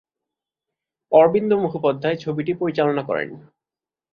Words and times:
অরবিন্দ 1.11 1.51
মুখোপাধ্যায় 1.63 2.17
ছবিটি 2.17 2.51
পরিচালনা 2.53 3.03
করেন। 3.03 3.29